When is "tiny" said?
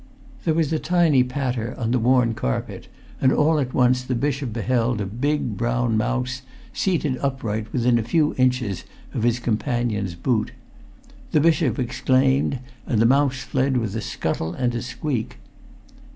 0.79-1.21